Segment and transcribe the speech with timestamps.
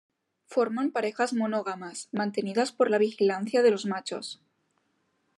[0.45, 4.41] Forman parejas monógamas, mantenidas por la vigilancia de los machos.